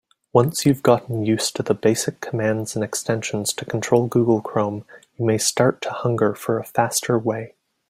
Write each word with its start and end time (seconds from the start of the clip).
Once 0.33 0.65
you've 0.65 0.81
gotten 0.81 1.23
used 1.23 1.55
to 1.55 1.61
the 1.61 1.75
basic 1.75 2.21
commands 2.21 2.73
and 2.73 2.83
extensions 2.83 3.53
to 3.53 3.65
control 3.65 4.07
Google 4.07 4.41
Chrome, 4.41 4.83
you 5.19 5.25
may 5.25 5.37
start 5.37 5.79
to 5.83 5.91
hunger 5.91 6.33
for 6.33 6.57
a 6.57 6.63
faster 6.63 7.19
way. 7.19 7.53